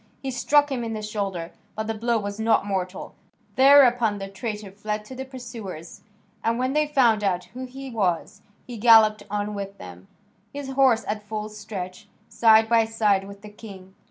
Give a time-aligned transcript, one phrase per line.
[0.23, 3.13] He struck him in the shoulder, but the blow was not mortal.
[3.55, 6.01] Thereupon the traitor fled to the pursuers,
[6.43, 10.07] and when they found out who he was he galloped on with them,
[10.51, 13.93] his horse at full stretch, side by side with the king.